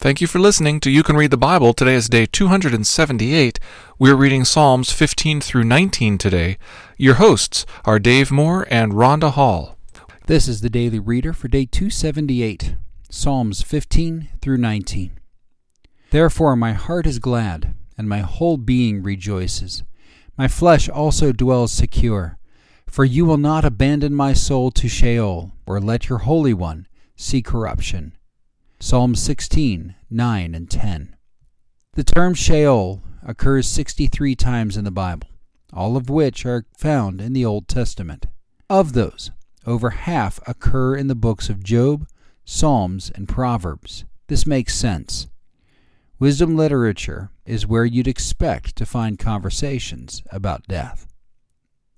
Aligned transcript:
Thank 0.00 0.20
you 0.20 0.28
for 0.28 0.38
listening 0.38 0.78
to 0.80 0.92
You 0.92 1.02
Can 1.02 1.16
Read 1.16 1.32
the 1.32 1.36
Bible. 1.36 1.74
Today 1.74 1.96
is 1.96 2.08
day 2.08 2.24
278. 2.24 3.58
We're 3.98 4.14
reading 4.14 4.44
Psalms 4.44 4.92
15 4.92 5.40
through 5.40 5.64
19 5.64 6.18
today. 6.18 6.56
Your 6.96 7.14
hosts 7.14 7.66
are 7.84 7.98
Dave 7.98 8.30
Moore 8.30 8.64
and 8.70 8.92
Rhonda 8.92 9.32
Hall. 9.32 9.76
This 10.26 10.46
is 10.46 10.60
the 10.60 10.70
Daily 10.70 11.00
Reader 11.00 11.32
for 11.32 11.48
day 11.48 11.66
278, 11.66 12.76
Psalms 13.10 13.60
15 13.62 14.28
through 14.40 14.58
19. 14.58 15.18
Therefore 16.10 16.54
my 16.54 16.74
heart 16.74 17.04
is 17.04 17.18
glad, 17.18 17.74
and 17.96 18.08
my 18.08 18.20
whole 18.20 18.56
being 18.56 19.02
rejoices. 19.02 19.82
My 20.36 20.46
flesh 20.46 20.88
also 20.88 21.32
dwells 21.32 21.72
secure, 21.72 22.38
for 22.86 23.04
you 23.04 23.24
will 23.24 23.36
not 23.36 23.64
abandon 23.64 24.14
my 24.14 24.32
soul 24.32 24.70
to 24.70 24.88
Sheol, 24.88 25.54
or 25.66 25.80
let 25.80 26.08
your 26.08 26.18
Holy 26.18 26.54
One 26.54 26.86
see 27.16 27.42
corruption. 27.42 28.12
Psalm 28.80 29.16
16, 29.16 29.96
9 30.08 30.54
and 30.54 30.70
10. 30.70 31.16
The 31.94 32.04
term 32.04 32.32
Sheol 32.32 33.02
occurs 33.26 33.66
63 33.66 34.36
times 34.36 34.76
in 34.76 34.84
the 34.84 34.92
Bible, 34.92 35.26
all 35.72 35.96
of 35.96 36.08
which 36.08 36.46
are 36.46 36.64
found 36.76 37.20
in 37.20 37.32
the 37.32 37.44
Old 37.44 37.66
Testament. 37.66 38.26
Of 38.70 38.92
those, 38.92 39.32
over 39.66 39.90
half 39.90 40.38
occur 40.46 40.94
in 40.94 41.08
the 41.08 41.16
books 41.16 41.50
of 41.50 41.64
Job, 41.64 42.06
Psalms, 42.44 43.10
and 43.12 43.28
Proverbs. 43.28 44.04
This 44.28 44.46
makes 44.46 44.76
sense. 44.76 45.26
Wisdom 46.20 46.56
literature 46.56 47.30
is 47.44 47.66
where 47.66 47.84
you'd 47.84 48.06
expect 48.06 48.76
to 48.76 48.86
find 48.86 49.18
conversations 49.18 50.22
about 50.30 50.68
death. 50.68 51.08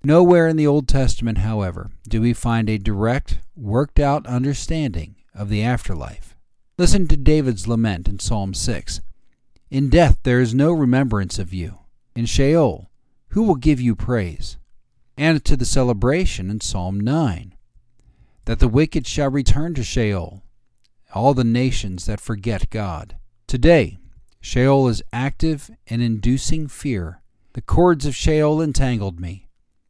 Nowhere 0.03 0.49
in 0.49 0.57
the 0.57 0.67
Old 0.67 0.89
Testament, 0.89 1.39
however, 1.39 1.91
do 2.09 2.23
we 2.23 2.33
find 2.33 2.71
a 2.71 2.79
direct, 2.79 3.41
worked 3.55 4.01
out 4.01 4.27
understanding 4.27 5.17
of 5.35 5.51
the 5.51 5.63
afterlife. 5.63 6.30
Listen 6.81 7.07
to 7.09 7.17
David's 7.19 7.69
lament 7.69 8.09
in 8.09 8.19
Psalm 8.19 8.55
6. 8.55 9.03
In 9.71 9.91
death 9.91 10.17
there 10.23 10.41
is 10.41 10.55
no 10.55 10.73
remembrance 10.73 11.39
of 11.39 11.53
you. 11.53 11.81
In 12.17 12.25
Sheol, 12.25 12.89
who 13.33 13.43
will 13.43 13.57
give 13.57 13.83
you 13.83 13.95
praise? 13.95 14.57
And 15.15 15.45
to 15.45 15.59
the 15.59 15.67
celebration 15.67 16.49
in 16.49 16.63
Psalm 16.63 16.99
9 16.99 17.55
that 18.47 18.61
the 18.61 18.67
wicked 18.67 19.07
shall 19.07 19.31
return 19.31 19.75
to 19.75 19.85
Sheol, 19.85 20.43
all 21.15 21.35
the 21.35 21.45
nations 21.45 22.07
that 22.07 22.19
forget 22.19 22.71
God. 22.71 23.15
Today, 23.47 23.99
Sheol 24.41 24.89
is 24.89 25.03
active 25.13 25.71
and 25.87 26.01
inducing 26.01 26.67
fear. 26.67 27.21
The 27.53 27.61
cords 27.61 28.07
of 28.07 28.17
Sheol 28.17 28.63
entangled 28.63 29.21
me, 29.21 29.49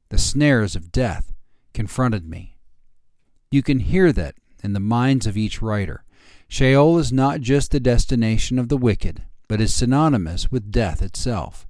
the 0.08 0.18
snares 0.18 0.74
of 0.74 0.90
death 0.90 1.32
confronted 1.72 2.28
me. 2.28 2.56
You 3.52 3.62
can 3.62 3.78
hear 3.78 4.12
that 4.12 4.34
in 4.64 4.72
the 4.72 4.80
minds 4.80 5.28
of 5.28 5.36
each 5.36 5.62
writer 5.62 6.02
Sheol 6.52 6.98
is 6.98 7.12
not 7.12 7.42
just 7.42 7.70
the 7.70 7.78
destination 7.78 8.58
of 8.58 8.68
the 8.68 8.76
wicked, 8.76 9.22
but 9.46 9.60
is 9.60 9.72
synonymous 9.72 10.50
with 10.50 10.72
death 10.72 11.00
itself. 11.00 11.64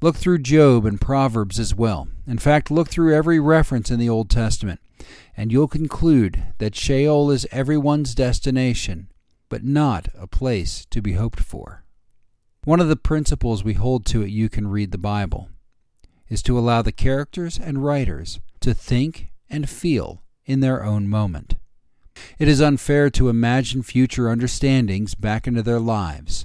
Look 0.00 0.14
through 0.14 0.38
Job 0.38 0.86
and 0.86 1.00
Proverbs 1.00 1.58
as 1.58 1.74
well. 1.74 2.06
In 2.24 2.38
fact, 2.38 2.70
look 2.70 2.88
through 2.88 3.12
every 3.12 3.40
reference 3.40 3.90
in 3.90 3.98
the 3.98 4.08
Old 4.08 4.30
Testament, 4.30 4.78
and 5.36 5.50
you'll 5.50 5.66
conclude 5.66 6.54
that 6.58 6.76
Sheol 6.76 7.32
is 7.32 7.44
everyone's 7.50 8.14
destination, 8.14 9.08
but 9.48 9.64
not 9.64 10.06
a 10.16 10.28
place 10.28 10.86
to 10.90 11.02
be 11.02 11.14
hoped 11.14 11.40
for. 11.40 11.82
One 12.62 12.78
of 12.78 12.88
the 12.88 12.94
principles 12.94 13.64
we 13.64 13.74
hold 13.74 14.06
to 14.06 14.22
at 14.22 14.30
You 14.30 14.48
Can 14.48 14.68
Read 14.68 14.92
the 14.92 14.96
Bible 14.96 15.48
is 16.28 16.40
to 16.44 16.56
allow 16.56 16.82
the 16.82 16.92
characters 16.92 17.58
and 17.58 17.84
writers 17.84 18.38
to 18.60 18.74
think 18.74 19.32
and 19.50 19.68
feel 19.68 20.22
in 20.46 20.60
their 20.60 20.84
own 20.84 21.08
moment. 21.08 21.56
It 22.42 22.48
is 22.48 22.60
unfair 22.60 23.08
to 23.10 23.28
imagine 23.28 23.84
future 23.84 24.28
understandings 24.28 25.14
back 25.14 25.46
into 25.46 25.62
their 25.62 25.78
lives, 25.78 26.44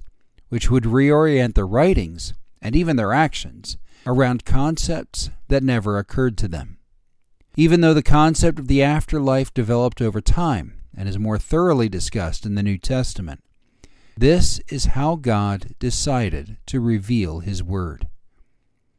which 0.49 0.69
would 0.69 0.83
reorient 0.83 1.55
their 1.55 1.65
writings 1.65 2.35
and 2.61 2.75
even 2.75 2.97
their 2.97 3.13
actions 3.13 3.79
around 4.05 4.45
concepts 4.45 5.31
that 5.47 5.63
never 5.63 5.97
occurred 5.97 6.37
to 6.37 6.47
them. 6.47 6.77
Even 7.55 7.81
though 7.81 7.95
the 7.95 8.03
concept 8.03 8.59
of 8.59 8.67
the 8.67 8.83
afterlife 8.83 9.51
developed 9.55 9.99
over 9.99 10.21
time 10.21 10.75
and 10.95 11.09
is 11.09 11.17
more 11.17 11.39
thoroughly 11.39 11.89
discussed 11.89 12.45
in 12.45 12.53
the 12.53 12.61
New 12.61 12.77
Testament, 12.77 13.43
this 14.15 14.61
is 14.67 14.93
how 14.93 15.15
God 15.15 15.73
decided 15.79 16.57
to 16.67 16.79
reveal 16.79 17.39
His 17.39 17.63
Word. 17.63 18.05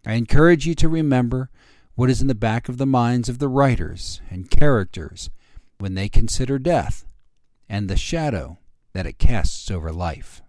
I 0.05 0.15
encourage 0.15 0.67
you 0.67 0.75
to 0.75 0.89
remember 0.89 1.49
what 1.95 2.11
is 2.11 2.21
in 2.21 2.27
the 2.27 2.35
back 2.35 2.69
of 2.69 2.77
the 2.77 2.87
minds 2.87 3.29
of 3.29 3.39
the 3.39 3.47
writers 3.47 4.21
and 4.31 4.51
characters 4.51 5.31
when 5.79 5.95
they 5.95 6.09
consider 6.09 6.59
death 6.59 7.07
and 7.69 7.89
the 7.89 7.97
shadow 7.97 8.59
that 8.93 9.07
it 9.07 9.19
casts 9.19 9.71
over 9.71 9.93
life. 9.93 10.43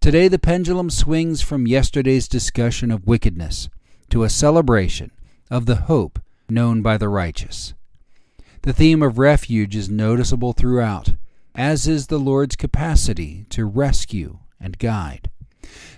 Today, 0.00 0.28
the 0.28 0.38
pendulum 0.38 0.90
swings 0.90 1.42
from 1.42 1.66
yesterday's 1.66 2.28
discussion 2.28 2.90
of 2.90 3.06
wickedness 3.06 3.68
to 4.10 4.24
a 4.24 4.28
celebration 4.28 5.12
of 5.50 5.66
the 5.66 5.76
hope 5.76 6.18
known 6.48 6.82
by 6.82 6.98
the 6.98 7.08
righteous. 7.08 7.74
The 8.62 8.72
theme 8.72 9.02
of 9.02 9.18
refuge 9.18 9.74
is 9.74 9.88
noticeable 9.88 10.52
throughout, 10.52 11.14
as 11.54 11.86
is 11.86 12.08
the 12.08 12.18
Lord's 12.18 12.56
capacity 12.56 13.46
to 13.50 13.64
rescue 13.64 14.40
and 14.60 14.78
guide. 14.78 15.30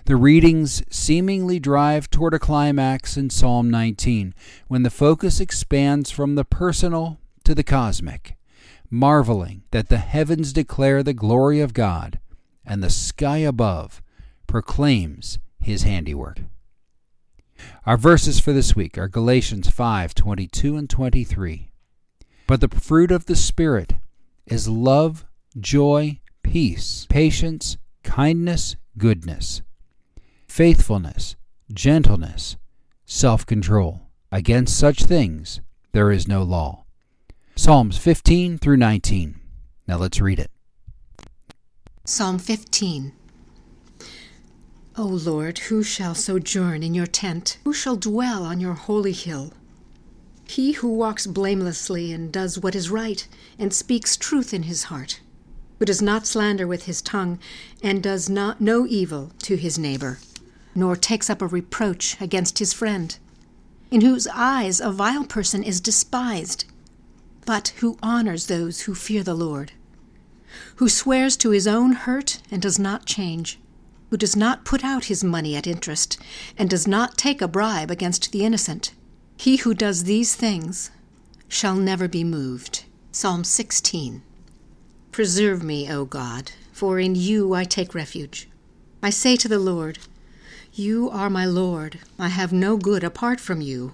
The 0.05 0.15
readings 0.15 0.83
seemingly 0.89 1.59
drive 1.59 2.09
toward 2.09 2.33
a 2.33 2.39
climax 2.39 3.17
in 3.17 3.29
Psalm 3.29 3.69
19 3.69 4.33
when 4.67 4.83
the 4.83 4.89
focus 4.89 5.39
expands 5.39 6.11
from 6.11 6.35
the 6.35 6.45
personal 6.45 7.19
to 7.43 7.55
the 7.55 7.63
cosmic 7.63 8.34
marveling 8.95 9.63
that 9.71 9.89
the 9.89 9.97
heavens 9.97 10.53
declare 10.53 11.03
the 11.03 11.13
glory 11.13 11.59
of 11.59 11.73
God, 11.73 12.19
and 12.65 12.81
the 12.81 12.89
sky 12.89 13.37
above 13.37 14.01
proclaims 14.47 15.37
his 15.59 15.83
handiwork. 15.83 16.41
Our 17.85 17.97
verses 17.97 18.39
for 18.39 18.53
this 18.53 18.75
week 18.75 18.97
are 18.97 19.07
Galatians 19.07 19.69
5:22 19.69 20.77
and 20.77 20.89
23. 20.89 21.69
But 22.47 22.61
the 22.61 22.67
fruit 22.67 23.11
of 23.11 23.25
the 23.25 23.35
spirit 23.35 23.95
is 24.45 24.67
love, 24.67 25.25
joy, 25.59 26.19
peace, 26.43 27.05
patience, 27.09 27.77
kindness, 28.03 28.75
goodness, 28.97 29.61
faithfulness, 30.47 31.35
gentleness, 31.73 32.55
self-control. 33.05 34.01
Against 34.31 34.77
such 34.77 35.03
things 35.03 35.61
there 35.91 36.11
is 36.11 36.27
no 36.27 36.43
law. 36.43 36.84
Psalms 37.57 37.97
15 37.97 38.57
through 38.57 38.75
19. 38.75 39.39
Now 39.87 39.97
let's 39.97 40.19
read 40.19 40.39
it. 40.39 40.51
Psalm 42.03 42.37
15. 42.37 43.13
O 44.97 45.03
Lord, 45.03 45.59
who 45.59 45.81
shall 45.81 46.13
sojourn 46.13 46.83
in 46.83 46.93
your 46.93 47.07
tent? 47.07 47.57
Who 47.63 47.71
shall 47.71 47.95
dwell 47.95 48.43
on 48.43 48.59
your 48.59 48.73
holy 48.73 49.13
hill? 49.13 49.53
He 50.49 50.73
who 50.73 50.89
walks 50.89 51.25
blamelessly 51.27 52.11
and 52.11 52.29
does 52.29 52.59
what 52.59 52.75
is 52.75 52.89
right, 52.89 53.25
and 53.57 53.73
speaks 53.73 54.17
truth 54.17 54.53
in 54.53 54.63
his 54.63 54.83
heart, 54.83 55.21
who 55.79 55.85
does 55.85 56.01
not 56.01 56.27
slander 56.27 56.67
with 56.67 56.85
his 56.85 57.01
tongue, 57.01 57.39
and 57.81 58.03
does 58.03 58.29
not 58.29 58.59
no 58.59 58.85
evil 58.85 59.31
to 59.43 59.55
his 59.55 59.79
neighbor, 59.79 60.19
nor 60.75 60.97
takes 60.97 61.29
up 61.29 61.41
a 61.41 61.47
reproach 61.47 62.19
against 62.19 62.59
his 62.59 62.73
friend, 62.73 63.17
in 63.89 64.01
whose 64.01 64.27
eyes 64.27 64.81
a 64.81 64.91
vile 64.91 65.23
person 65.23 65.63
is 65.63 65.79
despised 65.79 66.65
but 67.45 67.69
who 67.79 67.97
honors 68.01 68.47
those 68.47 68.81
who 68.81 68.95
fear 68.95 69.23
the 69.23 69.33
Lord, 69.33 69.71
who 70.77 70.89
swears 70.89 71.37
to 71.37 71.51
his 71.51 71.67
own 71.67 71.93
hurt 71.93 72.41
and 72.49 72.61
does 72.61 72.79
not 72.79 73.05
change, 73.05 73.59
who 74.09 74.17
does 74.17 74.35
not 74.35 74.65
put 74.65 74.83
out 74.83 75.05
his 75.05 75.23
money 75.23 75.55
at 75.55 75.67
interest, 75.67 76.17
and 76.57 76.69
does 76.69 76.87
not 76.87 77.17
take 77.17 77.41
a 77.41 77.47
bribe 77.47 77.91
against 77.91 78.31
the 78.31 78.43
innocent. 78.45 78.93
He 79.37 79.57
who 79.57 79.73
does 79.73 80.03
these 80.03 80.35
things 80.35 80.91
shall 81.47 81.75
never 81.75 82.07
be 82.07 82.23
moved. 82.23 82.85
Psalm 83.11 83.43
16. 83.43 84.21
Preserve 85.11 85.63
me, 85.63 85.91
O 85.91 86.05
God, 86.05 86.51
for 86.71 86.99
in 86.99 87.15
you 87.15 87.53
I 87.53 87.63
take 87.63 87.95
refuge. 87.95 88.49
I 89.01 89.09
say 89.09 89.35
to 89.37 89.47
the 89.47 89.59
Lord, 89.59 89.99
You 90.73 91.09
are 91.09 91.29
my 91.29 91.45
Lord. 91.45 91.99
I 92.19 92.29
have 92.29 92.51
no 92.51 92.75
good 92.75 93.03
apart 93.03 93.39
from 93.39 93.61
you. 93.61 93.93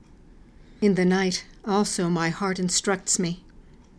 In 0.81 0.95
the 0.95 1.05
night 1.05 1.45
also 1.63 2.09
my 2.09 2.29
heart 2.29 2.57
instructs 2.57 3.19
me. 3.19 3.43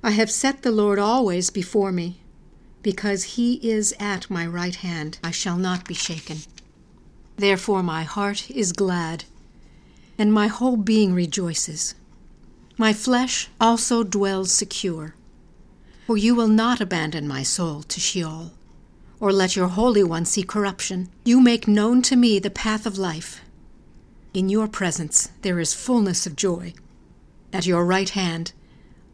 I 0.03 0.11
have 0.11 0.33
set 0.33 0.63
the 0.63 0.73
Lord 0.73 0.99
always 0.99 1.49
before 1.49 1.93
me. 1.93 2.19
Because 2.83 3.37
he 3.39 3.55
is 3.63 3.95
at 4.01 4.29
my 4.29 4.45
right 4.45 4.75
hand, 4.75 5.21
I 5.23 5.31
shall 5.31 5.57
not 5.57 5.87
be 5.87 5.95
shaken. 5.95 6.39
Therefore 7.37 7.85
my 7.85 8.03
heart 8.03 8.51
is 8.51 8.73
glad, 8.73 9.25
and 10.19 10.33
my 10.33 10.49
whole 10.49 10.77
being 10.77 11.15
rejoices. 11.15 11.95
My 12.77 12.93
flesh 12.93 13.49
also 13.61 14.03
dwells 14.03 14.51
secure, 14.51 15.15
for 16.07 16.17
you 16.17 16.35
will 16.35 16.49
not 16.49 16.81
abandon 16.81 17.29
my 17.29 17.45
soul 17.45 17.85
to 17.85 18.01
Sheol, 18.01 18.51
or 19.21 19.33
let 19.33 19.55
your 19.55 19.69
Holy 19.69 20.03
One 20.03 20.25
see 20.25 20.43
corruption. 20.43 21.09
You 21.25 21.41
make 21.41 21.69
known 21.69 22.03
to 22.03 22.17
me 22.17 22.41
the 22.41 22.51
path 22.51 22.87
of 22.87 22.99
life. 22.99 23.41
In 24.35 24.49
your 24.49 24.67
presence 24.67 25.31
there 25.43 25.61
is 25.61 25.75
fullness 25.75 26.27
of 26.27 26.37
joy. 26.37 26.73
At 27.53 27.67
your 27.67 27.85
right 27.85 28.09
hand 28.09 28.55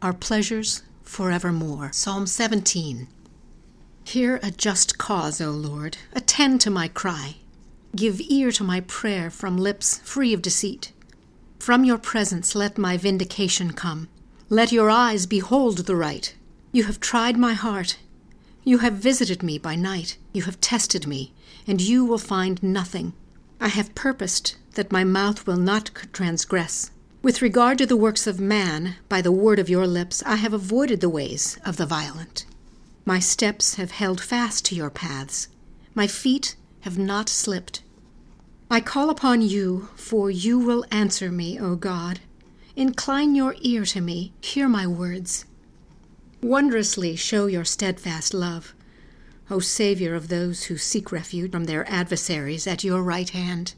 are 0.01 0.13
pleasures 0.13 0.83
forevermore. 1.03 1.91
Psalm 1.91 2.25
17. 2.25 3.09
Hear 4.05 4.39
a 4.41 4.49
just 4.49 4.97
cause, 4.97 5.41
O 5.41 5.51
Lord. 5.51 5.97
Attend 6.13 6.61
to 6.61 6.69
my 6.69 6.87
cry. 6.87 7.35
Give 7.93 8.21
ear 8.21 8.49
to 8.53 8.63
my 8.63 8.79
prayer 8.79 9.29
from 9.29 9.57
lips 9.57 9.97
free 10.05 10.33
of 10.33 10.41
deceit. 10.41 10.93
From 11.59 11.83
your 11.83 11.97
presence 11.97 12.55
let 12.55 12.77
my 12.77 12.95
vindication 12.95 13.73
come. 13.73 14.07
Let 14.47 14.71
your 14.71 14.89
eyes 14.89 15.25
behold 15.25 15.79
the 15.79 15.97
right. 15.97 16.33
You 16.71 16.83
have 16.85 17.01
tried 17.01 17.35
my 17.35 17.53
heart. 17.53 17.97
You 18.63 18.77
have 18.77 18.93
visited 18.93 19.43
me 19.43 19.57
by 19.57 19.75
night. 19.75 20.17
You 20.31 20.43
have 20.43 20.61
tested 20.61 21.05
me, 21.07 21.33
and 21.67 21.81
you 21.81 22.05
will 22.05 22.19
find 22.19 22.63
nothing. 22.63 23.11
I 23.59 23.67
have 23.67 23.95
purposed 23.95 24.55
that 24.75 24.91
my 24.91 25.03
mouth 25.03 25.45
will 25.47 25.57
not 25.57 25.91
transgress. 26.13 26.91
With 27.21 27.41
regard 27.41 27.77
to 27.79 27.85
the 27.85 27.97
works 27.97 28.27
of 28.27 28.39
man, 28.39 28.95
by 29.09 29.21
the 29.21 29.31
word 29.31 29.59
of 29.59 29.69
your 29.69 29.85
lips, 29.85 30.23
I 30.25 30.37
have 30.37 30.53
avoided 30.53 31.01
the 31.01 31.09
ways 31.09 31.59
of 31.65 31.77
the 31.77 31.85
violent. 31.85 32.45
My 33.05 33.19
steps 33.19 33.75
have 33.75 33.91
held 33.91 34.21
fast 34.21 34.65
to 34.65 34.75
your 34.75 34.89
paths. 34.89 35.47
My 35.95 36.07
feet 36.07 36.55
have 36.81 36.97
not 36.97 37.27
slipped. 37.27 37.81
I 38.71 38.81
call 38.81 39.09
upon 39.09 39.41
you, 39.41 39.89
for 39.95 40.29
you 40.29 40.59
will 40.59 40.85
answer 40.91 41.31
me, 41.31 41.59
O 41.59 41.75
God. 41.75 42.19
Incline 42.75 43.35
your 43.35 43.55
ear 43.61 43.83
to 43.85 43.99
me, 43.99 44.31
hear 44.41 44.69
my 44.69 44.85
words. 44.87 45.45
Wondrously 46.41 47.17
show 47.17 47.47
your 47.47 47.65
steadfast 47.65 48.33
love, 48.33 48.73
O 49.49 49.59
Savior 49.59 50.15
of 50.15 50.27
those 50.29 50.65
who 50.65 50.77
seek 50.77 51.11
refuge 51.11 51.51
from 51.51 51.65
their 51.65 51.85
adversaries 51.89 52.65
at 52.67 52.83
your 52.83 53.03
right 53.03 53.29
hand. 53.31 53.73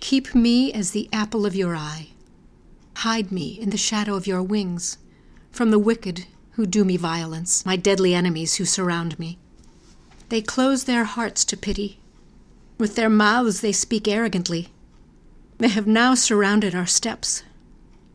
Keep 0.00 0.34
me 0.34 0.72
as 0.72 0.90
the 0.90 1.08
apple 1.12 1.46
of 1.46 1.54
your 1.54 1.76
eye. 1.76 2.08
Hide 2.96 3.30
me 3.30 3.58
in 3.60 3.70
the 3.70 3.76
shadow 3.76 4.16
of 4.16 4.26
your 4.26 4.42
wings 4.42 4.98
from 5.52 5.70
the 5.70 5.78
wicked 5.78 6.26
who 6.52 6.66
do 6.66 6.84
me 6.84 6.96
violence, 6.96 7.64
my 7.64 7.76
deadly 7.76 8.14
enemies 8.14 8.56
who 8.56 8.64
surround 8.64 9.18
me. 9.18 9.38
They 10.28 10.42
close 10.42 10.84
their 10.84 11.04
hearts 11.04 11.44
to 11.46 11.56
pity. 11.56 11.98
With 12.78 12.96
their 12.96 13.10
mouths 13.10 13.60
they 13.60 13.72
speak 13.72 14.08
arrogantly. 14.08 14.68
They 15.58 15.68
have 15.68 15.86
now 15.86 16.14
surrounded 16.14 16.74
our 16.74 16.86
steps. 16.86 17.42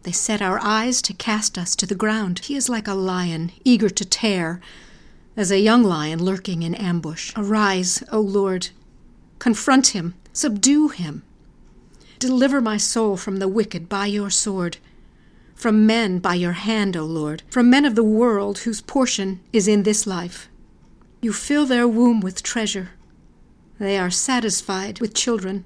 They 0.03 0.11
set 0.11 0.41
our 0.41 0.59
eyes 0.61 1.01
to 1.03 1.13
cast 1.13 1.57
us 1.57 1.75
to 1.77 1.85
the 1.85 1.95
ground. 1.95 2.39
He 2.39 2.55
is 2.55 2.69
like 2.69 2.87
a 2.87 2.93
lion, 2.93 3.51
eager 3.63 3.89
to 3.89 4.05
tear, 4.05 4.59
as 5.37 5.51
a 5.51 5.59
young 5.59 5.83
lion 5.83 6.23
lurking 6.23 6.63
in 6.63 6.75
ambush. 6.75 7.33
Arise, 7.35 8.03
O 8.11 8.19
Lord. 8.19 8.69
Confront 9.39 9.87
him, 9.87 10.15
subdue 10.31 10.89
him. 10.89 11.23
Deliver 12.19 12.61
my 12.61 12.77
soul 12.77 13.17
from 13.17 13.37
the 13.37 13.47
wicked 13.47 13.89
by 13.89 14.05
your 14.05 14.29
sword, 14.29 14.77
from 15.53 15.85
men 15.85 16.19
by 16.19 16.35
your 16.35 16.53
hand, 16.53 16.95
O 16.95 17.03
Lord, 17.03 17.43
from 17.49 17.69
men 17.69 17.85
of 17.85 17.95
the 17.95 18.03
world 18.03 18.59
whose 18.59 18.81
portion 18.81 19.41
is 19.51 19.67
in 19.67 19.83
this 19.83 20.07
life. 20.07 20.49
You 21.21 21.33
fill 21.33 21.65
their 21.65 21.87
womb 21.87 22.21
with 22.21 22.43
treasure. 22.43 22.91
They 23.79 23.97
are 23.97 24.09
satisfied 24.09 24.99
with 24.99 25.13
children, 25.13 25.65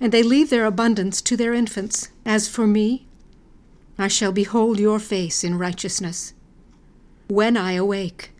and 0.00 0.12
they 0.12 0.22
leave 0.22 0.50
their 0.50 0.66
abundance 0.66 1.22
to 1.22 1.36
their 1.36 1.54
infants. 1.54 2.08
As 2.26 2.48
for 2.48 2.66
me, 2.66 3.06
I 3.98 4.08
shall 4.08 4.32
behold 4.32 4.78
your 4.78 4.98
face 4.98 5.44
in 5.44 5.58
righteousness. 5.58 6.34
When 7.28 7.56
I 7.56 7.72
awake, 7.72 8.32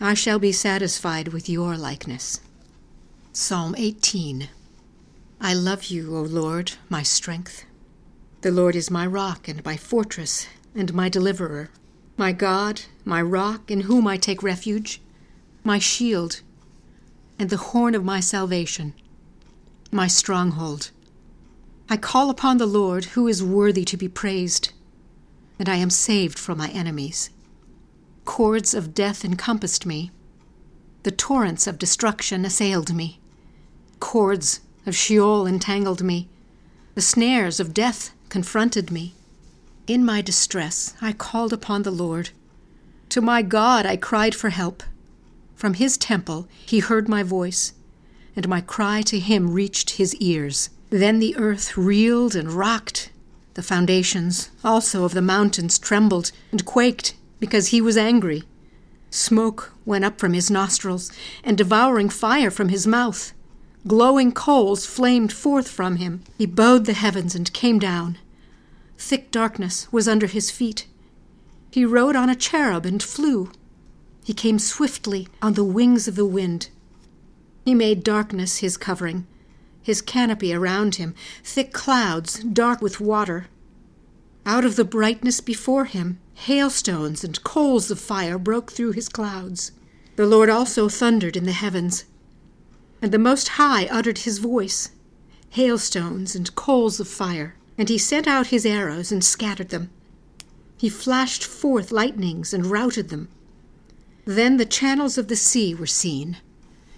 I 0.00 0.14
shall 0.14 0.38
be 0.38 0.52
satisfied 0.52 1.28
with 1.28 1.48
your 1.48 1.76
likeness. 1.76 2.40
Psalm 3.32 3.74
18 3.76 4.48
I 5.46 5.52
love 5.52 5.84
you, 5.84 6.16
O 6.16 6.22
Lord, 6.22 6.72
my 6.88 7.02
strength. 7.02 7.66
The 8.40 8.50
Lord 8.50 8.74
is 8.74 8.90
my 8.90 9.06
rock 9.06 9.46
and 9.46 9.62
my 9.62 9.76
fortress 9.76 10.46
and 10.74 10.94
my 10.94 11.10
deliverer, 11.10 11.68
my 12.16 12.32
God, 12.32 12.80
my 13.04 13.20
rock 13.20 13.70
in 13.70 13.82
whom 13.82 14.06
I 14.06 14.16
take 14.16 14.42
refuge, 14.42 15.02
my 15.62 15.78
shield 15.78 16.40
and 17.38 17.50
the 17.50 17.58
horn 17.58 17.94
of 17.94 18.02
my 18.02 18.20
salvation, 18.20 18.94
my 19.92 20.06
stronghold. 20.06 20.92
I 21.90 21.98
call 21.98 22.30
upon 22.30 22.56
the 22.56 22.64
Lord, 22.64 23.04
who 23.12 23.28
is 23.28 23.44
worthy 23.44 23.84
to 23.84 23.98
be 23.98 24.08
praised, 24.08 24.72
and 25.58 25.68
I 25.68 25.76
am 25.76 25.90
saved 25.90 26.38
from 26.38 26.56
my 26.56 26.70
enemies. 26.70 27.28
Cords 28.24 28.72
of 28.72 28.94
death 28.94 29.26
encompassed 29.26 29.84
me, 29.84 30.10
the 31.02 31.10
torrents 31.10 31.66
of 31.66 31.78
destruction 31.78 32.46
assailed 32.46 32.94
me. 32.94 33.20
Cords 34.00 34.60
of 34.86 34.96
Sheol 34.96 35.46
entangled 35.46 36.02
me. 36.02 36.28
The 36.94 37.00
snares 37.00 37.58
of 37.60 37.74
death 37.74 38.12
confronted 38.28 38.90
me. 38.90 39.14
In 39.86 40.04
my 40.04 40.20
distress, 40.20 40.94
I 41.00 41.12
called 41.12 41.52
upon 41.52 41.82
the 41.82 41.90
Lord. 41.90 42.30
To 43.10 43.20
my 43.20 43.42
God, 43.42 43.86
I 43.86 43.96
cried 43.96 44.34
for 44.34 44.50
help. 44.50 44.82
From 45.54 45.74
his 45.74 45.96
temple, 45.96 46.48
he 46.64 46.80
heard 46.80 47.08
my 47.08 47.22
voice, 47.22 47.72
and 48.34 48.48
my 48.48 48.60
cry 48.60 49.02
to 49.02 49.18
him 49.18 49.52
reached 49.52 49.90
his 49.90 50.14
ears. 50.16 50.70
Then 50.90 51.18
the 51.18 51.36
earth 51.36 51.76
reeled 51.76 52.34
and 52.34 52.50
rocked. 52.50 53.10
The 53.54 53.62
foundations 53.62 54.50
also 54.64 55.04
of 55.04 55.14
the 55.14 55.22
mountains 55.22 55.78
trembled 55.78 56.32
and 56.50 56.64
quaked 56.64 57.14
because 57.38 57.68
he 57.68 57.80
was 57.80 57.96
angry. 57.96 58.42
Smoke 59.10 59.72
went 59.84 60.04
up 60.04 60.18
from 60.18 60.32
his 60.32 60.50
nostrils, 60.50 61.12
and 61.44 61.56
devouring 61.56 62.08
fire 62.08 62.50
from 62.50 62.68
his 62.68 62.86
mouth. 62.86 63.32
Glowing 63.86 64.32
coals 64.32 64.86
flamed 64.86 65.30
forth 65.30 65.68
from 65.68 65.96
him. 65.96 66.22
He 66.38 66.46
bowed 66.46 66.86
the 66.86 66.94
heavens 66.94 67.34
and 67.34 67.52
came 67.52 67.78
down. 67.78 68.16
Thick 68.96 69.30
darkness 69.30 69.92
was 69.92 70.08
under 70.08 70.26
his 70.26 70.50
feet. 70.50 70.86
He 71.70 71.84
rode 71.84 72.16
on 72.16 72.30
a 72.30 72.34
cherub 72.34 72.86
and 72.86 73.02
flew. 73.02 73.52
He 74.24 74.32
came 74.32 74.58
swiftly 74.58 75.28
on 75.42 75.52
the 75.52 75.64
wings 75.64 76.08
of 76.08 76.16
the 76.16 76.24
wind. 76.24 76.70
He 77.66 77.74
made 77.74 78.02
darkness 78.02 78.58
his 78.58 78.78
covering, 78.78 79.26
his 79.82 80.00
canopy 80.00 80.54
around 80.54 80.94
him, 80.94 81.14
thick 81.42 81.74
clouds 81.74 82.38
dark 82.38 82.80
with 82.80 83.00
water. 83.00 83.48
Out 84.46 84.64
of 84.64 84.76
the 84.76 84.84
brightness 84.84 85.42
before 85.42 85.84
him, 85.84 86.18
hailstones 86.34 87.22
and 87.22 87.44
coals 87.44 87.90
of 87.90 88.00
fire 88.00 88.38
broke 88.38 88.72
through 88.72 88.92
his 88.92 89.10
clouds. 89.10 89.72
The 90.16 90.26
Lord 90.26 90.48
also 90.48 90.88
thundered 90.88 91.36
in 91.36 91.44
the 91.44 91.52
heavens 91.52 92.04
and 93.04 93.12
the 93.12 93.18
Most 93.18 93.48
High 93.60 93.84
uttered 93.92 94.20
his 94.20 94.38
voice, 94.38 94.88
hailstones 95.50 96.34
and 96.34 96.54
coals 96.54 96.98
of 96.98 97.06
fire, 97.06 97.54
and 97.76 97.90
he 97.90 97.98
sent 97.98 98.26
out 98.26 98.46
his 98.46 98.64
arrows 98.64 99.12
and 99.12 99.22
scattered 99.22 99.68
them. 99.68 99.90
He 100.78 100.88
flashed 100.88 101.44
forth 101.44 101.92
lightnings 101.92 102.54
and 102.54 102.64
routed 102.64 103.10
them. 103.10 103.28
Then 104.24 104.56
the 104.56 104.64
channels 104.64 105.18
of 105.18 105.28
the 105.28 105.36
sea 105.36 105.74
were 105.74 105.86
seen, 105.86 106.38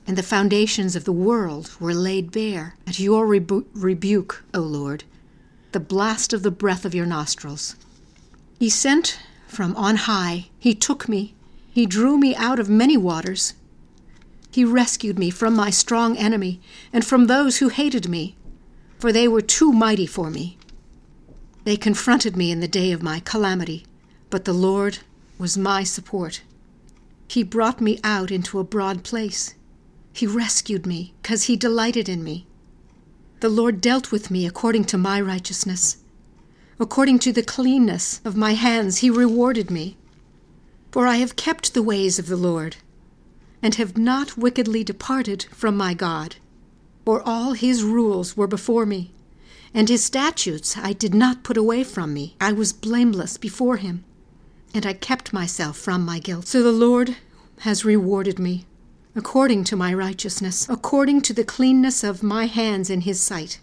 and 0.06 0.16
the 0.16 0.22
foundations 0.22 0.94
of 0.94 1.06
the 1.06 1.12
world 1.12 1.72
were 1.80 1.92
laid 1.92 2.30
bare 2.30 2.76
at 2.86 3.00
your 3.00 3.26
rebu- 3.26 3.66
rebuke, 3.74 4.44
O 4.54 4.60
Lord, 4.60 5.02
the 5.72 5.80
blast 5.80 6.32
of 6.32 6.44
the 6.44 6.52
breath 6.52 6.84
of 6.84 6.94
your 6.94 7.06
nostrils. 7.06 7.74
He 8.60 8.70
sent 8.70 9.18
from 9.48 9.74
on 9.74 9.96
high, 9.96 10.50
he 10.60 10.72
took 10.72 11.08
me, 11.08 11.34
he 11.68 11.84
drew 11.84 12.16
me 12.16 12.36
out 12.36 12.60
of 12.60 12.68
many 12.68 12.96
waters. 12.96 13.54
He 14.56 14.64
rescued 14.64 15.18
me 15.18 15.28
from 15.28 15.54
my 15.54 15.68
strong 15.68 16.16
enemy 16.16 16.62
and 16.90 17.04
from 17.04 17.26
those 17.26 17.58
who 17.58 17.68
hated 17.68 18.08
me, 18.08 18.36
for 18.98 19.12
they 19.12 19.28
were 19.28 19.42
too 19.42 19.70
mighty 19.70 20.06
for 20.06 20.30
me. 20.30 20.56
They 21.64 21.76
confronted 21.76 22.38
me 22.38 22.50
in 22.50 22.60
the 22.60 22.66
day 22.66 22.90
of 22.90 23.02
my 23.02 23.20
calamity, 23.20 23.84
but 24.30 24.46
the 24.46 24.54
Lord 24.54 25.00
was 25.36 25.58
my 25.58 25.84
support. 25.84 26.40
He 27.28 27.42
brought 27.42 27.82
me 27.82 28.00
out 28.02 28.30
into 28.30 28.58
a 28.58 28.64
broad 28.64 29.04
place. 29.04 29.54
He 30.14 30.26
rescued 30.26 30.86
me, 30.86 31.12
because 31.20 31.42
he 31.42 31.56
delighted 31.56 32.08
in 32.08 32.24
me. 32.24 32.46
The 33.40 33.50
Lord 33.50 33.82
dealt 33.82 34.10
with 34.10 34.30
me 34.30 34.46
according 34.46 34.84
to 34.84 34.96
my 34.96 35.20
righteousness. 35.20 35.98
According 36.80 37.18
to 37.18 37.30
the 37.30 37.42
cleanness 37.42 38.22
of 38.24 38.38
my 38.38 38.54
hands, 38.54 39.00
he 39.00 39.10
rewarded 39.10 39.70
me. 39.70 39.98
For 40.92 41.06
I 41.06 41.16
have 41.16 41.36
kept 41.36 41.74
the 41.74 41.82
ways 41.82 42.18
of 42.18 42.28
the 42.28 42.36
Lord 42.36 42.76
and 43.66 43.74
have 43.74 43.98
not 43.98 44.38
wickedly 44.38 44.84
departed 44.84 45.44
from 45.50 45.76
my 45.76 45.92
God. 45.92 46.36
For 47.04 47.20
all 47.20 47.54
his 47.54 47.82
rules 47.82 48.36
were 48.36 48.46
before 48.46 48.86
me, 48.86 49.10
and 49.74 49.88
his 49.88 50.04
statutes 50.04 50.76
I 50.76 50.92
did 50.92 51.12
not 51.12 51.42
put 51.42 51.56
away 51.56 51.82
from 51.82 52.14
me. 52.14 52.36
I 52.40 52.52
was 52.52 52.72
blameless 52.72 53.36
before 53.36 53.78
him, 53.78 54.04
and 54.72 54.86
I 54.86 54.92
kept 54.92 55.32
myself 55.32 55.76
from 55.76 56.04
my 56.04 56.20
guilt. 56.20 56.46
So 56.46 56.62
the 56.62 56.70
Lord 56.70 57.16
has 57.62 57.84
rewarded 57.84 58.38
me, 58.38 58.66
according 59.16 59.64
to 59.64 59.74
my 59.74 59.92
righteousness, 59.92 60.68
according 60.68 61.22
to 61.22 61.32
the 61.32 61.42
cleanness 61.42 62.04
of 62.04 62.22
my 62.22 62.46
hands 62.46 62.88
in 62.88 63.00
his 63.00 63.20
sight. 63.20 63.58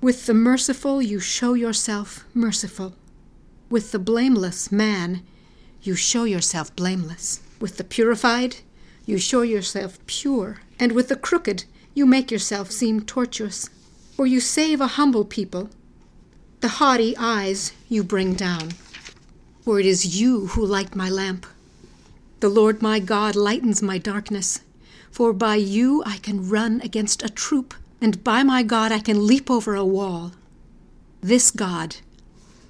With 0.00 0.24
the 0.24 0.32
merciful 0.32 1.02
you 1.02 1.20
show 1.20 1.52
yourself 1.52 2.24
merciful. 2.32 2.94
With 3.68 3.92
the 3.92 3.98
blameless 3.98 4.72
man 4.72 5.22
you 5.82 5.94
show 5.94 6.24
yourself 6.24 6.74
blameless. 6.74 7.42
With 7.60 7.76
the 7.76 7.84
purified 7.84 8.56
you 9.06 9.18
show 9.18 9.42
yourself 9.42 9.98
pure. 10.06 10.60
And 10.78 10.92
with 10.92 11.08
the 11.08 11.16
crooked 11.16 11.64
you 11.94 12.06
make 12.06 12.30
yourself 12.30 12.70
seem 12.70 13.02
tortuous. 13.02 13.68
For 14.12 14.26
you 14.26 14.40
save 14.40 14.80
a 14.80 14.96
humble 14.98 15.24
people. 15.24 15.70
The 16.60 16.68
haughty 16.68 17.16
eyes 17.16 17.72
you 17.88 18.04
bring 18.04 18.34
down. 18.34 18.70
For 19.62 19.80
it 19.80 19.86
is 19.86 20.20
you 20.20 20.48
who 20.48 20.64
light 20.64 20.94
my 20.94 21.08
lamp. 21.08 21.46
The 22.40 22.48
Lord 22.48 22.82
my 22.82 22.98
God 22.98 23.36
lightens 23.36 23.82
my 23.82 23.98
darkness. 23.98 24.60
For 25.10 25.32
by 25.32 25.56
you 25.56 26.02
I 26.06 26.18
can 26.18 26.48
run 26.48 26.80
against 26.82 27.22
a 27.22 27.28
troop 27.28 27.74
and 28.00 28.24
by 28.24 28.42
my 28.42 28.62
God 28.62 28.92
I 28.92 28.98
can 28.98 29.26
leap 29.26 29.50
over 29.50 29.74
a 29.74 29.84
wall. 29.84 30.32
This 31.20 31.50
God, 31.50 31.96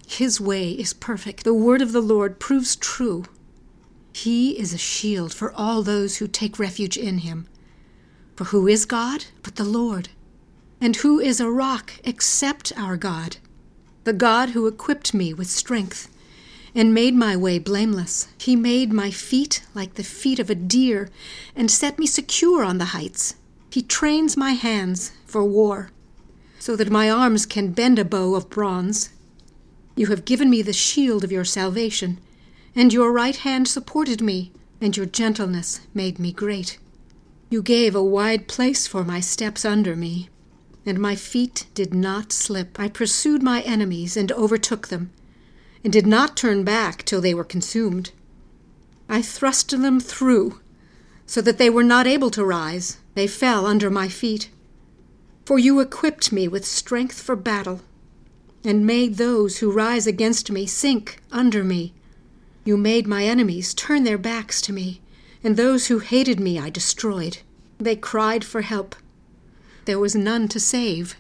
his 0.07 0.41
way 0.41 0.73
is 0.73 0.93
perfect. 0.93 1.45
The 1.45 1.55
word 1.55 1.81
of 1.81 1.93
the 1.93 2.01
Lord 2.01 2.41
proves 2.41 2.75
true. 2.75 3.25
He 4.25 4.59
is 4.59 4.75
a 4.75 4.79
shield 4.79 5.33
for 5.33 5.50
all 5.53 5.83
those 5.83 6.19
who 6.19 6.29
take 6.29 6.59
refuge 6.59 6.99
in 6.99 7.19
him. 7.19 7.47
For 8.37 8.45
who 8.45 8.69
is 8.69 8.85
God 8.85 9.25
but 9.43 9.57
the 9.57 9.65
Lord? 9.65 10.11
And 10.79 10.97
who 10.97 11.19
is 11.19 11.41
a 11.41 11.49
rock 11.49 11.95
except 12.05 12.71
our 12.77 12.99
God? 12.99 13.39
The 14.05 14.12
God 14.12 14.50
who 14.50 14.67
equipped 14.67 15.15
me 15.15 15.33
with 15.33 15.49
strength 15.49 16.15
and 16.75 16.93
made 16.93 17.15
my 17.15 17.35
way 17.35 17.59
blameless. 17.59 18.29
He 18.37 18.57
made 18.57 18.93
my 18.93 19.11
feet 19.11 19.62
like 19.73 19.95
the 19.95 20.05
feet 20.05 20.39
of 20.39 20.50
a 20.50 20.55
deer 20.55 21.09
and 21.57 21.71
set 21.71 21.99
me 21.99 22.07
secure 22.07 22.62
on 22.62 22.77
the 22.77 22.93
heights. 22.97 23.37
He 23.71 23.81
trains 23.81 24.37
my 24.37 24.50
hands 24.53 25.12
for 25.25 25.43
war, 25.43 25.93
so 26.59 26.77
that 26.77 26.91
my 26.91 27.09
arms 27.09 27.47
can 27.47 27.73
bend 27.73 27.99
a 27.99 28.05
bow 28.05 28.35
of 28.35 28.50
bronze. 28.50 29.09
You 29.97 30.09
have 30.09 30.27
given 30.27 30.50
me 30.50 30.61
the 30.61 30.75
shield 30.75 31.25
of 31.25 31.33
your 31.33 31.47
salvation, 31.47 32.19
and 32.75 32.93
your 32.93 33.12
right 33.12 33.37
hand 33.37 33.67
supported 33.69 34.21
me, 34.21 34.53
and 34.81 34.97
your 34.97 35.07
gentleness 35.07 35.81
made 35.93 36.19
me 36.19 36.33
great. 36.33 36.79
You 37.50 37.62
gave 37.62 37.95
a 37.95 38.03
wide 38.03 38.47
place 38.49 38.87
for 38.87 39.05
my 39.05 39.21
steps 39.21 39.65
under 39.65 39.97
me, 39.97 40.29
and 40.87 40.99
my 40.99 41.17
feet 41.17 41.67
did 41.75 41.93
not 41.93 42.33
slip. 42.33 42.79
I 42.79 42.89
pursued 42.89 43.43
my 43.43 43.61
enemies 43.62 44.17
and 44.17 44.31
overtook 44.33 44.89
them, 44.89 45.11
and 45.83 45.93
did 45.93 46.07
not 46.07 46.37
turn 46.37 46.65
back 46.65 47.05
till 47.05 47.21
they 47.21 47.35
were 47.35 47.45
consumed. 47.45 48.12
I 49.09 49.21
thrust 49.23 49.71
them 49.71 49.99
through, 49.99 50.61
so 51.27 51.41
that 51.41 51.59
they 51.59 51.69
were 51.69 51.83
not 51.83 52.07
able 52.07 52.31
to 52.31 52.45
rise. 52.45 52.99
They 53.15 53.27
fell 53.27 53.67
under 53.67 53.91
my 53.91 54.09
feet. 54.09 54.49
For 55.45 55.59
you 55.59 55.81
equipped 55.81 56.31
me 56.31 56.47
with 56.47 56.65
strength 56.65 57.21
for 57.21 57.35
battle, 57.35 57.81
and 58.65 58.87
made 58.87 59.17
those 59.17 59.59
who 59.59 59.73
rise 59.73 60.07
against 60.07 60.50
me 60.50 60.67
sink 60.67 61.21
under 61.33 61.65
me. 61.65 61.95
You 62.64 62.76
made 62.76 63.07
my 63.07 63.25
enemies 63.25 63.73
turn 63.73 64.05
their 64.05 64.19
backs 64.19 64.61
to 64.62 64.73
me, 64.73 65.00
and 65.43 65.57
those 65.57 65.87
who 65.87 65.99
hated 65.99 66.38
me 66.38 66.59
I 66.59 66.69
destroyed. 66.71 67.38
They 67.79 67.97
cried 67.97 68.45
for 68.45 68.61
help. 68.61 68.95
There 69.87 69.99
was 69.99 70.14
none 70.14 70.47
to 70.49 70.61
save. 70.61 71.17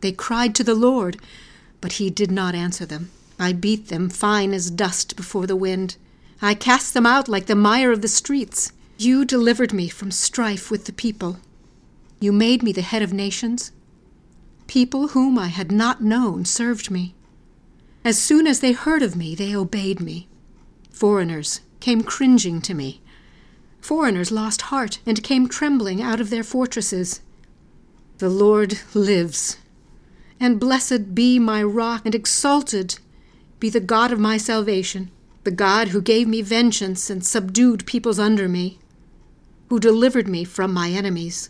They 0.00 0.12
cried 0.12 0.54
to 0.54 0.64
the 0.64 0.74
Lord, 0.74 1.18
but 1.80 1.92
he 1.92 2.08
did 2.08 2.30
not 2.30 2.54
answer 2.54 2.86
them. 2.86 3.10
I 3.38 3.52
beat 3.52 3.88
them 3.88 4.08
fine 4.08 4.54
as 4.54 4.70
dust 4.70 5.16
before 5.16 5.46
the 5.46 5.56
wind. 5.56 5.96
I 6.40 6.54
cast 6.54 6.94
them 6.94 7.06
out 7.06 7.28
like 7.28 7.46
the 7.46 7.54
mire 7.54 7.92
of 7.92 8.00
the 8.00 8.08
streets. 8.08 8.72
You 8.96 9.24
delivered 9.24 9.72
me 9.72 9.88
from 9.88 10.10
strife 10.10 10.70
with 10.70 10.86
the 10.86 10.92
people. 10.92 11.38
You 12.20 12.32
made 12.32 12.62
me 12.62 12.72
the 12.72 12.82
head 12.82 13.02
of 13.02 13.12
nations. 13.12 13.70
People 14.66 15.08
whom 15.08 15.38
I 15.38 15.48
had 15.48 15.70
not 15.70 16.02
known 16.02 16.44
served 16.44 16.90
me. 16.90 17.14
As 18.04 18.18
soon 18.18 18.46
as 18.46 18.60
they 18.60 18.72
heard 18.72 19.02
of 19.02 19.14
me, 19.14 19.34
they 19.34 19.54
obeyed 19.54 20.00
me. 20.00 20.26
Foreigners 20.98 21.60
came 21.78 22.02
cringing 22.02 22.60
to 22.60 22.74
me. 22.74 23.00
Foreigners 23.80 24.32
lost 24.32 24.62
heart 24.62 24.98
and 25.06 25.22
came 25.22 25.46
trembling 25.48 26.02
out 26.02 26.20
of 26.20 26.28
their 26.28 26.42
fortresses. 26.42 27.20
The 28.16 28.28
Lord 28.28 28.80
lives. 28.94 29.58
And 30.40 30.58
blessed 30.58 31.14
be 31.14 31.38
my 31.38 31.62
rock, 31.62 32.02
and 32.04 32.16
exalted 32.16 32.98
be 33.60 33.70
the 33.70 33.78
God 33.78 34.10
of 34.10 34.18
my 34.18 34.38
salvation, 34.38 35.12
the 35.44 35.52
God 35.52 35.90
who 35.90 36.02
gave 36.02 36.26
me 36.26 36.42
vengeance 36.42 37.08
and 37.10 37.24
subdued 37.24 37.86
peoples 37.86 38.18
under 38.18 38.48
me, 38.48 38.80
who 39.68 39.78
delivered 39.78 40.26
me 40.26 40.42
from 40.42 40.72
my 40.72 40.90
enemies. 40.90 41.48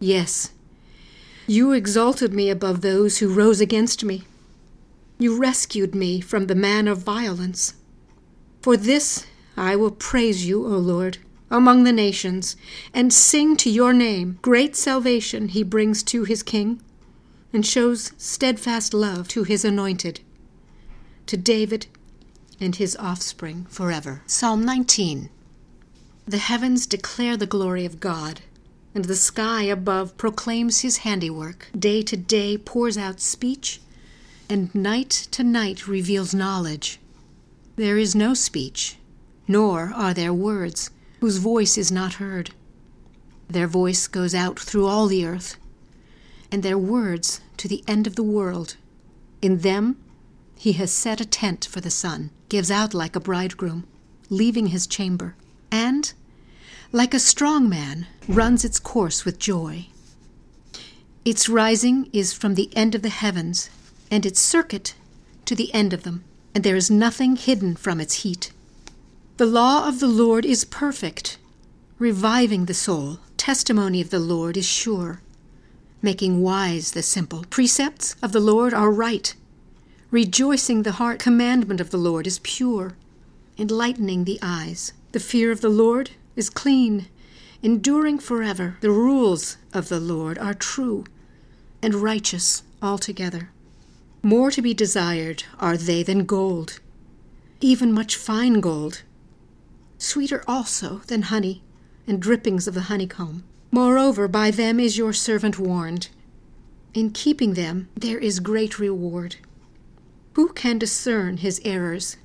Yes, 0.00 0.52
you 1.46 1.72
exalted 1.72 2.32
me 2.32 2.48
above 2.48 2.80
those 2.80 3.18
who 3.18 3.28
rose 3.28 3.60
against 3.60 4.02
me. 4.02 4.24
You 5.18 5.38
rescued 5.38 5.94
me 5.94 6.22
from 6.22 6.46
the 6.46 6.54
man 6.54 6.88
of 6.88 7.02
violence. 7.02 7.74
For 8.66 8.76
this 8.76 9.26
I 9.56 9.76
will 9.76 9.92
praise 9.92 10.44
you, 10.44 10.66
O 10.66 10.70
Lord, 10.70 11.18
among 11.52 11.84
the 11.84 11.92
nations, 11.92 12.56
and 12.92 13.12
sing 13.12 13.56
to 13.58 13.70
your 13.70 13.92
name. 13.92 14.40
Great 14.42 14.74
salvation 14.74 15.46
he 15.50 15.62
brings 15.62 16.02
to 16.02 16.24
his 16.24 16.42
king, 16.42 16.82
and 17.52 17.64
shows 17.64 18.10
steadfast 18.18 18.92
love 18.92 19.28
to 19.28 19.44
his 19.44 19.64
anointed, 19.64 20.18
to 21.26 21.36
David 21.36 21.86
and 22.58 22.74
his 22.74 22.96
offspring 22.96 23.66
forever. 23.68 24.22
Psalm 24.26 24.64
19 24.64 25.30
The 26.26 26.38
heavens 26.38 26.88
declare 26.88 27.36
the 27.36 27.46
glory 27.46 27.84
of 27.84 28.00
God 28.00 28.40
and 28.96 29.04
the 29.04 29.14
sky 29.14 29.62
above 29.62 30.18
proclaims 30.18 30.80
his 30.80 30.96
handiwork. 31.06 31.68
Day 31.78 32.02
to 32.02 32.16
day 32.16 32.58
pours 32.58 32.98
out 32.98 33.20
speech, 33.20 33.80
and 34.50 34.74
night 34.74 35.28
to 35.30 35.44
night 35.44 35.86
reveals 35.86 36.34
knowledge. 36.34 36.98
There 37.76 37.98
is 37.98 38.14
no 38.14 38.32
speech, 38.32 38.96
nor 39.46 39.92
are 39.94 40.14
there 40.14 40.32
words, 40.32 40.90
whose 41.20 41.36
voice 41.36 41.76
is 41.76 41.92
not 41.92 42.14
heard. 42.14 42.52
Their 43.48 43.66
voice 43.66 44.06
goes 44.06 44.34
out 44.34 44.58
through 44.58 44.86
all 44.86 45.06
the 45.06 45.26
earth, 45.26 45.58
and 46.50 46.62
their 46.62 46.78
words 46.78 47.42
to 47.58 47.68
the 47.68 47.84
end 47.86 48.06
of 48.06 48.16
the 48.16 48.22
world. 48.22 48.76
In 49.42 49.58
them 49.58 49.98
he 50.56 50.72
has 50.72 50.90
set 50.90 51.20
a 51.20 51.26
tent 51.26 51.66
for 51.66 51.82
the 51.82 51.90
sun, 51.90 52.30
gives 52.48 52.70
out 52.70 52.94
like 52.94 53.14
a 53.14 53.20
bridegroom, 53.20 53.84
leaving 54.30 54.68
his 54.68 54.86
chamber, 54.86 55.36
and 55.70 56.14
like 56.92 57.12
a 57.12 57.18
strong 57.18 57.68
man, 57.68 58.06
runs 58.26 58.64
its 58.64 58.78
course 58.78 59.26
with 59.26 59.38
joy. 59.38 59.88
Its 61.26 61.46
rising 61.46 62.08
is 62.14 62.32
from 62.32 62.54
the 62.54 62.74
end 62.74 62.94
of 62.94 63.02
the 63.02 63.10
heavens, 63.10 63.68
and 64.10 64.24
its 64.24 64.40
circuit 64.40 64.94
to 65.44 65.54
the 65.54 65.74
end 65.74 65.92
of 65.92 66.04
them, 66.04 66.24
and 66.56 66.64
there 66.64 66.74
is 66.74 66.90
nothing 66.90 67.36
hidden 67.36 67.76
from 67.76 68.00
its 68.00 68.22
heat. 68.22 68.50
The 69.36 69.44
law 69.44 69.86
of 69.86 70.00
the 70.00 70.06
Lord 70.06 70.46
is 70.46 70.64
perfect, 70.64 71.36
reviving 71.98 72.64
the 72.64 72.72
soul. 72.72 73.18
Testimony 73.36 74.00
of 74.00 74.08
the 74.08 74.18
Lord 74.18 74.56
is 74.56 74.64
sure, 74.64 75.20
making 76.00 76.40
wise 76.40 76.92
the 76.92 77.02
simple. 77.02 77.44
Precepts 77.50 78.16
of 78.22 78.32
the 78.32 78.40
Lord 78.40 78.72
are 78.72 78.90
right, 78.90 79.34
rejoicing 80.10 80.82
the 80.82 80.92
heart. 80.92 81.18
Commandment 81.18 81.78
of 81.78 81.90
the 81.90 81.98
Lord 81.98 82.26
is 82.26 82.38
pure, 82.38 82.96
enlightening 83.58 84.24
the 84.24 84.38
eyes. 84.40 84.94
The 85.12 85.20
fear 85.20 85.52
of 85.52 85.60
the 85.60 85.68
Lord 85.68 86.12
is 86.36 86.48
clean, 86.48 87.08
enduring 87.62 88.18
forever. 88.18 88.78
The 88.80 88.90
rules 88.90 89.58
of 89.74 89.90
the 89.90 90.00
Lord 90.00 90.38
are 90.38 90.54
true 90.54 91.04
and 91.82 91.96
righteous 91.96 92.62
altogether. 92.80 93.50
More 94.26 94.50
to 94.50 94.60
be 94.60 94.74
desired 94.74 95.44
are 95.60 95.76
they 95.76 96.02
than 96.02 96.24
gold, 96.24 96.80
even 97.60 97.92
much 97.92 98.16
fine 98.16 98.54
gold, 98.54 99.04
sweeter 99.98 100.42
also 100.48 101.02
than 101.06 101.30
honey 101.30 101.62
and 102.08 102.20
drippings 102.20 102.66
of 102.66 102.74
the 102.74 102.88
honeycomb. 102.90 103.44
Moreover, 103.70 104.26
by 104.26 104.50
them 104.50 104.80
is 104.80 104.98
your 104.98 105.12
servant 105.12 105.60
warned. 105.60 106.08
In 106.92 107.10
keeping 107.10 107.54
them 107.54 107.88
there 107.94 108.18
is 108.18 108.40
great 108.40 108.80
reward. 108.80 109.36
Who 110.32 110.48
can 110.48 110.76
discern 110.76 111.36
his 111.36 111.60
errors? 111.64 112.16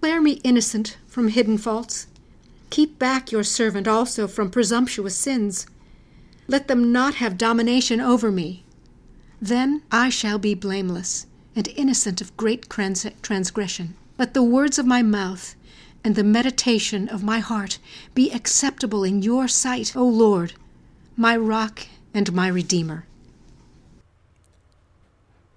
Declare 0.00 0.22
me 0.22 0.40
innocent 0.42 0.96
from 1.06 1.28
hidden 1.28 1.56
faults. 1.56 2.08
Keep 2.70 2.98
back 2.98 3.30
your 3.30 3.44
servant 3.44 3.86
also 3.86 4.26
from 4.26 4.50
presumptuous 4.50 5.14
sins. 5.14 5.68
Let 6.48 6.66
them 6.66 6.90
not 6.90 7.14
have 7.22 7.38
domination 7.38 8.00
over 8.00 8.32
me. 8.32 8.61
Then 9.42 9.82
I 9.90 10.08
shall 10.08 10.38
be 10.38 10.54
blameless 10.54 11.26
and 11.56 11.66
innocent 11.74 12.20
of 12.20 12.36
great 12.36 12.70
transgression. 12.70 13.96
Let 14.16 14.34
the 14.34 14.42
words 14.44 14.78
of 14.78 14.86
my 14.86 15.02
mouth 15.02 15.56
and 16.04 16.14
the 16.14 16.22
meditation 16.22 17.08
of 17.08 17.24
my 17.24 17.40
heart 17.40 17.80
be 18.14 18.30
acceptable 18.30 19.02
in 19.02 19.20
your 19.20 19.48
sight, 19.48 19.96
O 19.96 20.04
Lord, 20.06 20.52
my 21.16 21.36
rock 21.36 21.88
and 22.14 22.32
my 22.32 22.46
redeemer. 22.46 23.04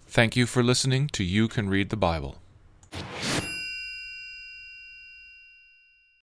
Thank 0.08 0.36
you 0.36 0.48
for 0.48 0.64
listening 0.64 1.08
to 1.10 1.24
You 1.24 1.48
Can 1.48 1.70
Read 1.70 1.90
the 1.92 1.96
Bible. 1.96 2.38